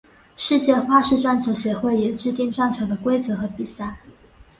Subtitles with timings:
[0.35, 3.99] 世界花式撞球协会也制定撞球的规则和比赛。